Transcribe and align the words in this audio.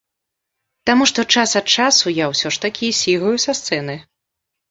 Таму 0.89 1.03
што 1.11 1.25
час 1.35 1.49
ад 1.59 1.67
часу 1.75 2.13
я 2.13 2.25
ўсё 2.33 2.47
ж 2.57 2.63
такі 2.65 2.87
сігаю 3.01 3.35
са 3.47 3.51
сцэны. 3.59 3.95